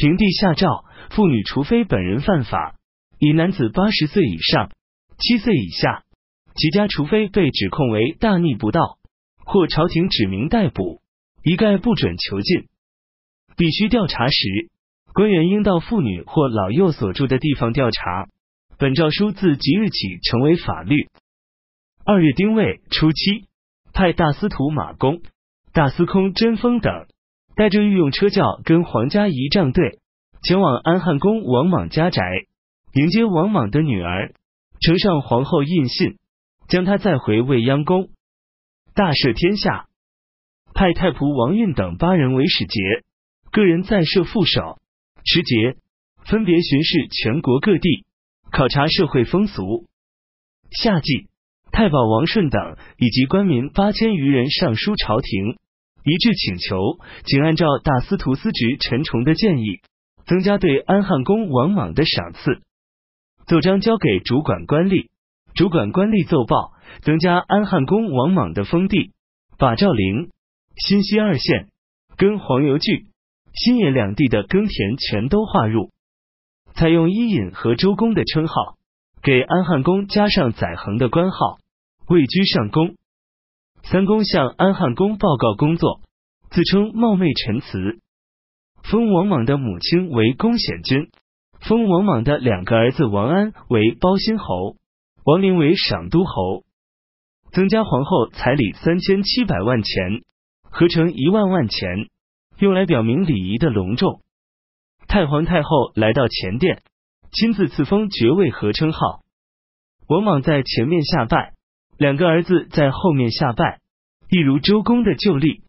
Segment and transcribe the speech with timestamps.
[0.00, 2.76] 平地下诏，妇女除非本人犯法，
[3.18, 4.70] 以男子八十岁以上、
[5.18, 6.04] 七岁以下，
[6.54, 8.96] 其家除非被指控为大逆不道，
[9.44, 11.02] 或朝廷指明逮捕，
[11.44, 12.68] 一概不准囚禁。
[13.58, 14.70] 必须调查时，
[15.12, 18.26] 官员应到妇女或老幼所住的地方调查。
[18.78, 21.10] 本诏书自即日起成为法律。
[22.06, 23.48] 二月丁未初七，
[23.92, 25.20] 派大司徒马公、
[25.74, 26.90] 大司空甄封等。
[27.56, 29.98] 带着御用车轿跟皇家仪仗队
[30.42, 32.22] 前往安汉宫王莽家宅，
[32.94, 34.34] 迎接王莽的女儿，
[34.80, 36.16] 呈上皇后印信，
[36.68, 38.08] 将她载回未央宫。
[38.94, 39.88] 大赦天下，
[40.74, 42.80] 派太仆王运等八人为使节，
[43.52, 44.78] 个人再设副手
[45.24, 45.76] 持节，
[46.24, 48.06] 分别巡视全国各地，
[48.50, 49.86] 考察社会风俗。
[50.70, 51.28] 夏季，
[51.70, 55.58] 太保王顺等以及官民八千余人上书朝廷。
[56.02, 59.80] 一致请求，仅按照大司徒司职陈崇的建议，
[60.26, 62.60] 增加对安汉公王莽的赏赐。
[63.46, 65.08] 奏章交给主管官吏，
[65.54, 69.12] 主管官吏奏报，增加安汉公王莽的封地，
[69.58, 70.30] 把赵陵、
[70.76, 71.68] 新西二县
[72.16, 73.06] 跟黄油聚、
[73.52, 75.90] 新野两地的耕田全都划入，
[76.74, 78.54] 采用伊尹和周公的称号，
[79.22, 81.58] 给安汉公加上载衡的官号，
[82.08, 82.94] 位居上公。
[83.90, 86.00] 三公向安汉公报告工作，
[86.50, 87.98] 自称冒昧陈词，
[88.84, 91.10] 封王莽的母亲为公显君，
[91.58, 94.76] 封王莽的两个儿子王安为包心侯，
[95.24, 96.62] 王陵为赏都侯，
[97.50, 100.22] 增加皇后彩礼三千七百万钱，
[100.70, 101.88] 合成一万万钱，
[102.60, 104.20] 用来表明礼仪的隆重。
[105.08, 106.80] 太皇太后来到前殿，
[107.32, 109.22] 亲自赐封爵位和称号，
[110.06, 111.54] 王莽在前面下拜。
[112.00, 113.78] 两个儿子在后面下拜，
[114.30, 115.64] 一如周公的旧例。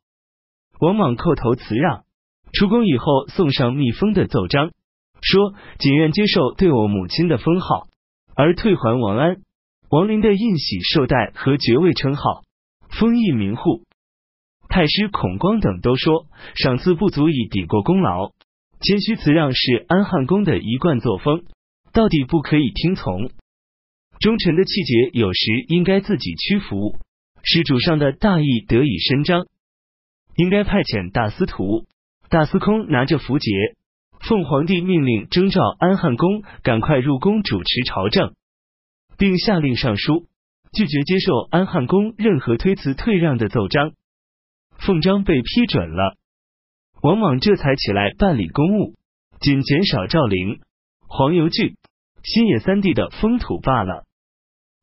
[0.79, 2.05] 王莽叩头辞让，
[2.53, 4.71] 出宫以后送上密封的奏章，
[5.21, 7.89] 说仅愿接受对我母亲的封号，
[8.33, 9.41] 而退还王安、
[9.89, 12.43] 王林的印玺绶带和爵位称号，
[12.97, 13.81] 封邑民户。
[14.69, 18.31] 太师孔光等都说赏赐不足以抵过功劳，
[18.79, 21.43] 谦虚辞让是安汉公的一贯作风，
[21.91, 23.31] 到底不可以听从。
[24.21, 26.99] 忠臣的气节有时应该自己屈服，
[27.41, 29.47] 使主上的大义得以伸张。
[30.35, 31.87] 应该派遣大司徒、
[32.29, 33.49] 大司空拿着符节，
[34.19, 38.35] 奉皇帝命令征召安汉公赶快入宫主持朝政，
[39.17, 40.27] 并下令上书
[40.71, 43.93] 拒绝接受安汉公任何推辞退让的奏章。
[44.77, 46.15] 奉章被批准了，
[47.01, 48.93] 王莽这才起来办理公务，
[49.39, 50.59] 仅减少赵陵、
[51.07, 51.75] 黄油郡、
[52.23, 54.05] 新野三地的封土罢了。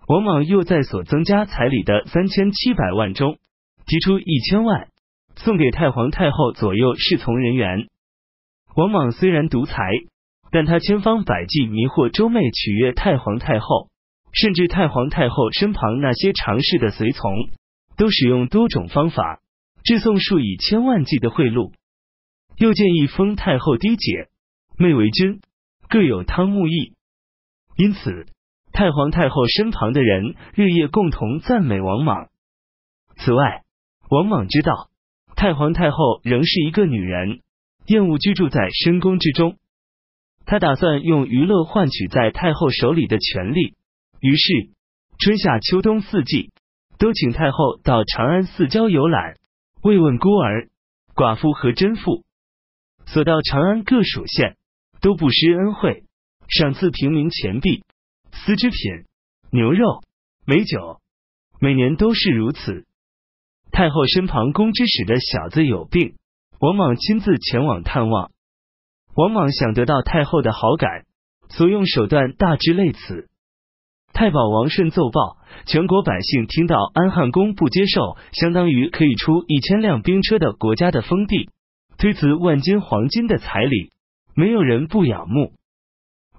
[0.09, 3.37] 王莽又在所增加彩礼的三千七百万中，
[3.85, 4.89] 提出一千万
[5.37, 7.89] 送给太皇太后左右侍从人员。
[8.75, 9.83] 王莽虽然独裁，
[10.51, 13.91] 但他千方百计迷惑周妹取悦太皇太后，
[14.33, 17.31] 甚至太皇太后身旁那些常侍的随从，
[17.99, 19.41] 都使用多种方法，
[19.85, 21.75] 致送数以千万计的贿赂。
[22.57, 24.29] 又建议封太后嫡姐
[24.79, 25.43] 妹为君，
[25.91, 26.95] 各有汤沐邑。
[27.77, 28.27] 因此。
[28.79, 32.29] 太皇太后身旁的人日夜共同赞美王莽。
[33.17, 33.65] 此外，
[34.09, 34.89] 王莽知道
[35.35, 37.41] 太皇太后仍是一个女人，
[37.87, 39.57] 厌恶居住在深宫之中。
[40.47, 43.75] 他打算用娱乐换取在太后手里的权利，
[44.21, 44.71] 于是
[45.19, 46.53] 春夏秋冬四季
[47.01, 49.39] 都请太后到长安四郊游览，
[49.83, 50.69] 慰问孤儿、
[51.17, 52.23] 寡妇和贞妇。
[53.07, 54.57] 所到长安各属县
[55.01, 56.05] 都不施恩惠，
[56.47, 57.83] 赏赐平民钱币。
[58.45, 58.79] 丝织品、
[59.51, 60.03] 牛肉、
[60.47, 61.01] 美酒，
[61.61, 62.87] 每年都是如此。
[63.71, 66.15] 太后身旁宫之使的小子有病，
[66.61, 68.31] 王莽亲自前往探望。
[69.15, 71.05] 王莽想得到太后的好感，
[71.49, 73.29] 所用手段大致类似。
[74.13, 81.51] 太保王顺奏报，全国百姓听到安汉公不接受相当于可以出一千辆兵车的国家的封地，
[81.99, 83.93] 推辞万金黄金的彩礼，
[84.35, 85.53] 没有人不仰慕。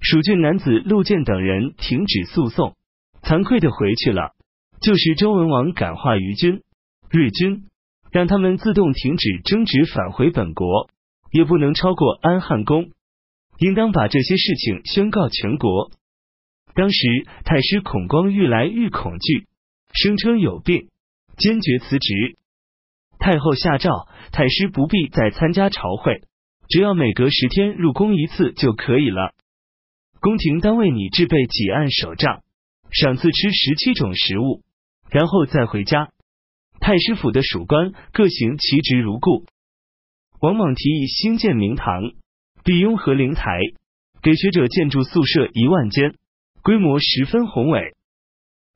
[0.01, 2.75] 蜀郡男子陆建等人停止诉讼，
[3.21, 4.33] 惭愧的回去了。
[4.81, 6.61] 就是周文王感化于君、
[7.09, 7.65] 瑞君，
[8.11, 10.89] 让他们自动停止争执，返回本国，
[11.33, 12.91] 也不能超过安汉宫。
[13.57, 15.91] 应当把这些事情宣告全国。
[16.75, 19.47] 当时太师孔光愈来愈恐惧，
[19.91, 20.87] 声称有病，
[21.37, 22.37] 坚决辞职。
[23.17, 26.21] 太后下诏，太师不必再参加朝会，
[26.69, 29.33] 只要每隔十天入宫一次就可以了。
[30.21, 32.43] 宫廷单为你制备几案手杖，
[32.91, 34.63] 赏赐吃十七种食物，
[35.09, 36.09] 然后再回家。
[36.81, 39.45] 太师府的属官各行其职如故。
[40.41, 42.11] 王莽提议兴建明堂，
[42.63, 43.59] 必雍和灵台，
[44.21, 46.15] 给学者建筑宿舍一万间，
[46.63, 47.95] 规模十分宏伟。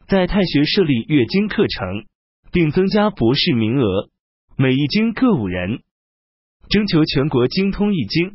[0.08, 2.06] 在太学设立月经课程，
[2.52, 4.10] 并增加博士名额，
[4.58, 5.82] 每一经各五人，
[6.70, 8.34] 征求全国精通易经，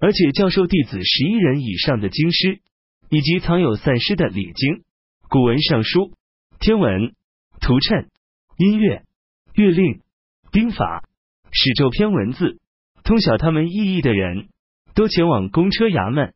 [0.00, 2.60] 而且教授弟子十一人以上的经师，
[3.10, 4.84] 以及藏有散失的礼经、
[5.28, 6.12] 古文尚书、
[6.60, 7.14] 天文、
[7.60, 8.06] 图谶、
[8.56, 9.02] 音乐、
[9.54, 10.00] 乐令、
[10.52, 11.02] 兵法、
[11.50, 12.58] 史咒篇文字，
[13.02, 14.48] 通晓他们意义的人，
[14.94, 16.32] 都前往公车衙门，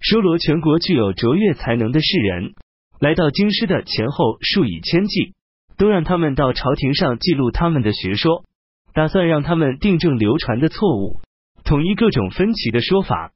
[0.00, 2.54] 收罗全国具有卓越才能的士人。
[3.00, 5.34] 来到京师的前后数以千计，
[5.76, 8.44] 都让他们到朝廷上记录他们的学说，
[8.92, 11.20] 打算让他们订正流传的错误，
[11.68, 13.34] 统一各种分歧的说法。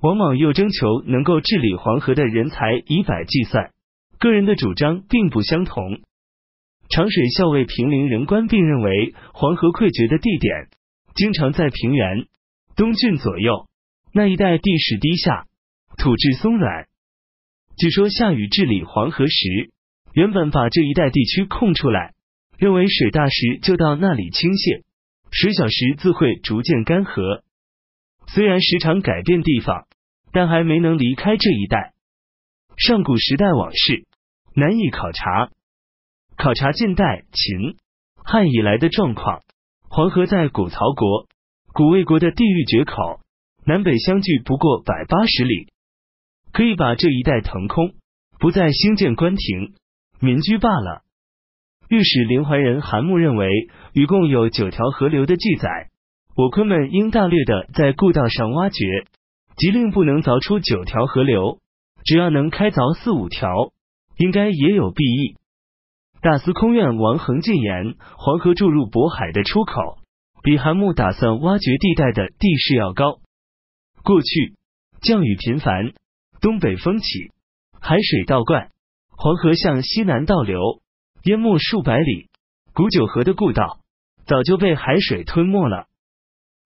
[0.00, 3.72] 王莽又征求能够治理黄河的人才以百计算，
[4.20, 6.00] 个人的主张并不相同。
[6.88, 10.68] 长水校尉平陵人官并认为，黄河溃决的地点
[11.16, 12.26] 经常在平原、
[12.76, 13.66] 东郡左右
[14.12, 15.46] 那一带，地势低下，
[15.98, 16.86] 土质松软。
[17.76, 19.72] 据说夏禹治理黄河时，
[20.12, 22.14] 原本把这一带地区空出来，
[22.58, 24.84] 认为水大时就到那里倾泻，
[25.30, 27.42] 水小时自会逐渐干涸。
[28.26, 29.86] 虽然时常改变地方，
[30.32, 31.94] 但还没能离开这一带。
[32.76, 34.06] 上古时代往事
[34.54, 35.50] 难以考察，
[36.36, 37.76] 考察近代秦
[38.16, 39.42] 汉以来的状况。
[39.88, 41.26] 黄河在古曹国、
[41.72, 43.20] 古魏国的地域决口，
[43.66, 45.72] 南北相距不过百八十里。
[46.52, 47.94] 可以把这一带腾空，
[48.38, 49.74] 不再兴建官亭、
[50.20, 51.02] 民居罢了。
[51.90, 53.50] 御史林怀仁韩穆认为，
[53.94, 55.88] 禹共有九条河流的记载，
[56.36, 58.76] 我昆们应大略的在故道上挖掘，
[59.56, 61.58] 即令不能凿出九条河流，
[62.04, 63.72] 只要能开凿四五条，
[64.18, 65.36] 应该也有裨益。
[66.22, 69.98] 大司空院王恒进言，黄河注入渤海的出口，
[70.44, 73.18] 比韩穆打算挖掘地带的地势要高。
[74.04, 74.54] 过去
[75.02, 75.92] 降雨频繁。
[76.40, 77.32] 东北风起，
[77.82, 78.70] 海水倒灌，
[79.10, 80.58] 黄河向西南倒流，
[81.24, 82.28] 淹没数百里。
[82.72, 83.80] 古九河的故道
[84.26, 85.86] 早就被海水吞没了。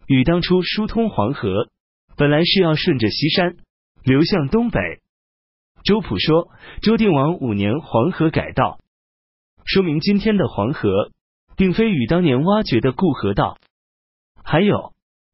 [0.06, 1.68] 禹当初疏通黄河，
[2.16, 3.56] 本来是要顺着西山
[4.02, 4.78] 流向东北。
[5.82, 6.50] 周普说，
[6.82, 8.78] 周定王五年黄河改道，
[9.64, 11.10] 说明今天的黄河
[11.56, 13.58] 并非禹当年挖掘的固河道。
[14.42, 14.92] 还有，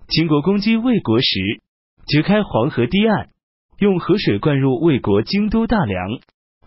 [0.09, 1.61] 秦国攻击魏国时，
[2.07, 3.31] 掘开黄河堤岸。
[3.79, 6.21] 用河水灌入魏国京都大梁，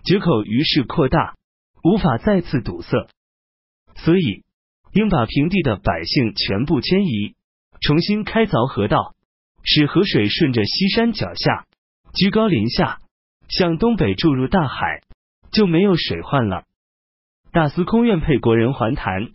[0.04, 1.36] 决口于是扩大，
[1.84, 3.10] 无法再次堵塞，
[3.98, 4.44] 所以
[4.94, 7.36] 应把平地的百姓全部迁移，
[7.82, 9.16] 重新开凿河道，
[9.64, 11.66] 使河水顺着西山脚下
[12.16, 13.00] 居高临下，
[13.50, 15.02] 向东北注入大海，
[15.52, 16.64] 就没有水患了。
[17.52, 19.32] 大司空院配国人还谈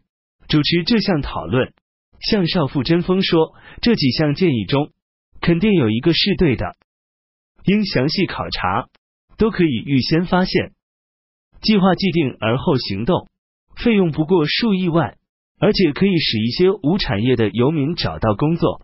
[0.48, 1.74] 主持这项讨论，
[2.18, 4.90] 向少傅针锋说：这几项建议中，
[5.42, 6.76] 肯定有一个是对的。
[7.64, 8.88] 应详细考察，
[9.36, 10.72] 都可以预先发现。
[11.60, 13.28] 计划既定而后行动，
[13.76, 15.16] 费用不过数亿万，
[15.58, 18.82] 而且可以使一些无产业的游民找到工作。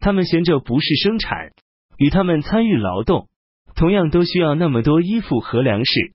[0.00, 1.52] 他们闲着不是生产，
[1.96, 3.28] 与他们参与劳动，
[3.74, 6.12] 同样都需要那么多衣服和粮食，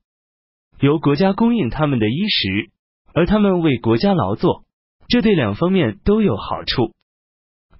[0.79, 2.69] 由国家供应他们的衣食，
[3.13, 4.63] 而他们为国家劳作，
[5.07, 6.93] 这对两方面都有好处。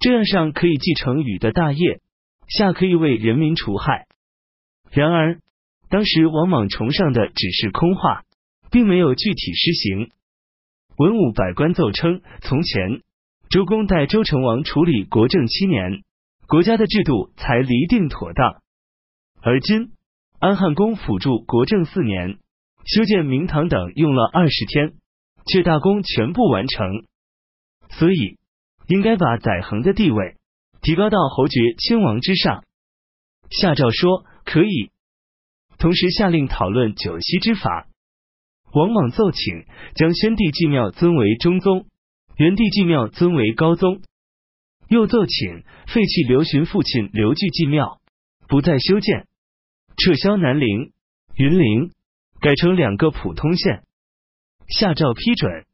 [0.00, 2.00] 这样上可以继承禹的大业。
[2.46, 4.06] 下可以为人民除害。
[4.90, 5.40] 然而，
[5.88, 8.24] 当时王莽崇尚的只是空话，
[8.70, 10.10] 并没有具体施行。
[10.96, 13.02] 文武百官奏称：从前
[13.48, 16.02] 周公代周成王处理国政七年，
[16.48, 18.60] 国家的制度才厘定妥当；
[19.40, 19.92] 而今
[20.38, 22.38] 安汉公辅助国政四年，
[22.84, 24.94] 修建明堂等用了二十天，
[25.46, 27.04] 却大功全部完成。
[27.90, 28.38] 所以，
[28.88, 30.36] 应该把载衡的地位。
[30.82, 32.62] 提高到侯爵、亲王之上。
[33.48, 34.90] 下诏说可以，
[35.84, 37.88] 同时下令讨论九锡之法。
[38.72, 41.84] 王莽奏请将宣帝祭庙尊为中宗，
[42.38, 44.00] 元帝祭庙尊为高宗。
[44.88, 48.00] 又奏请废弃刘询父亲刘据祭庙，
[48.48, 49.26] 不再修建，
[49.98, 50.92] 撤销南陵、
[51.34, 51.90] 云陵，
[52.40, 53.82] 改成两个普通县。
[54.66, 55.66] 下诏批准。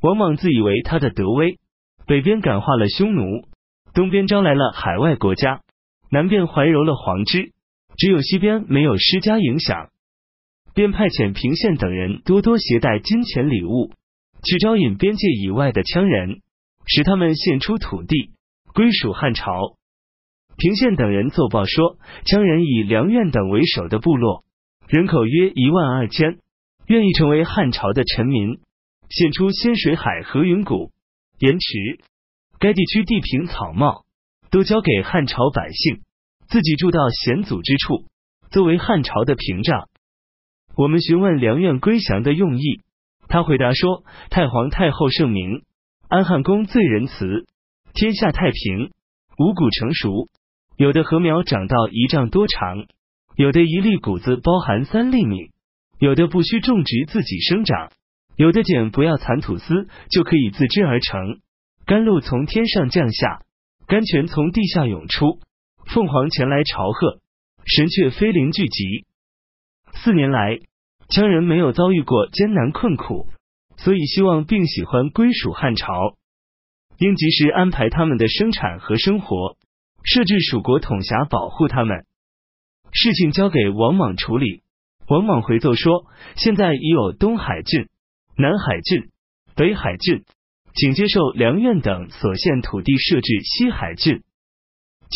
[0.00, 1.58] 王莽自以为他的德威，
[2.06, 3.48] 北边感化了匈奴。
[3.94, 5.62] 东边招来了海外国家，
[6.08, 7.52] 南边怀柔了黄之，
[7.96, 9.90] 只有西边没有施加影响，
[10.74, 13.92] 便派遣平县等人多多携带金钱礼物，
[14.42, 16.40] 去招引边界以外的羌人，
[16.86, 18.30] 使他们献出土地，
[18.72, 19.76] 归属汉朝。
[20.56, 24.44] 平县等人奏报说，羌人以梁苑等为首的部落，
[24.88, 26.38] 人口约一万二千，
[26.86, 28.58] 愿意成为汉朝的臣民，
[29.08, 30.90] 献出仙水海和云谷、
[31.38, 31.98] 盐池。
[32.60, 34.04] 该地区地平草茂，
[34.50, 36.02] 都交给汉朝百姓，
[36.48, 38.04] 自己住到险阻之处，
[38.50, 39.88] 作为汉朝的屏障。
[40.76, 42.82] 我们询问梁苑归降的用意，
[43.28, 45.62] 他回答说：太皇太后圣明，
[46.08, 47.46] 安汉宫最仁慈，
[47.92, 48.90] 天下太平，
[49.38, 50.28] 五谷成熟。
[50.76, 52.86] 有的禾苗长到一丈多长，
[53.36, 55.50] 有的一粒谷子包含三粒米，
[55.98, 57.92] 有的不需种植自己生长，
[58.36, 61.38] 有的碱不要蚕吐丝就可以自织而成。
[61.86, 63.42] 甘露从天上降下，
[63.86, 65.38] 甘泉从地下涌出，
[65.86, 67.20] 凤凰前来朝贺，
[67.66, 69.06] 神雀飞灵聚集。
[69.92, 70.58] 四年来，
[71.08, 73.28] 羌人没有遭遇过艰难困苦，
[73.76, 76.16] 所以希望并喜欢归属汉朝，
[76.98, 79.56] 应及时安排他们的生产和生活。
[80.02, 82.04] 设置蜀国统辖，保护他们。
[82.92, 84.62] 事情交给王莽处理。
[85.08, 87.88] 王莽回奏说：现在已有东海郡、
[88.36, 89.10] 南海郡、
[89.54, 90.24] 北海郡，
[90.74, 94.22] 请接受梁苑等所献土地，设置西海郡。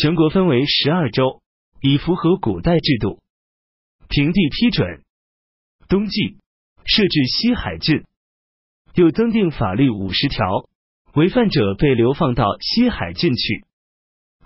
[0.01, 1.41] 全国分为十二州，
[1.81, 3.19] 以符合古代制度。
[4.07, 5.03] 平地批准。
[5.89, 6.37] 冬季
[6.85, 8.05] 设置西海郡，
[8.93, 10.69] 又增订法律五十条，
[11.15, 13.65] 违犯者被流放到西海郡去。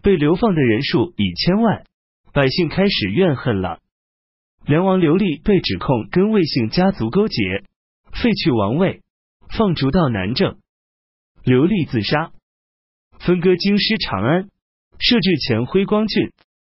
[0.01, 1.83] 被流放的人数已千万，
[2.33, 3.79] 百姓开始怨恨了。
[4.65, 7.63] 梁王刘立被指控跟魏姓家族勾结，
[8.11, 9.03] 废去王位，
[9.55, 10.57] 放逐到南郑。
[11.43, 12.31] 刘立自杀，
[13.19, 14.49] 分割京师长安，
[14.99, 16.31] 设置前辉光郡，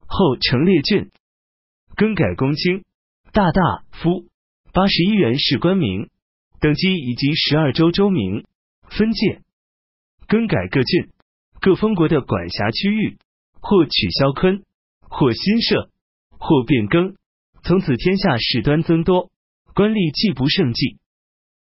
[0.06, 1.10] 后成烈郡，
[1.96, 2.84] 更改公卿、
[3.32, 4.26] 大大夫、
[4.72, 6.08] 八十一员士官名。
[6.60, 8.44] 等级以及十二州州名。
[8.90, 9.42] 分界，
[10.26, 11.10] 更改各郡。
[11.60, 13.18] 各封国的管辖区域，
[13.60, 14.64] 或取消坤，
[15.02, 15.90] 或新设，
[16.30, 17.14] 或变更，
[17.62, 19.30] 从此天下事端增多，
[19.74, 20.98] 官吏既不胜计。